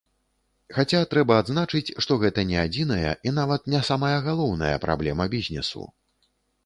[0.75, 5.87] Хаця трэба адзначыць, што гэта не адзіная і нават не самая галоўная праблема бізнесу.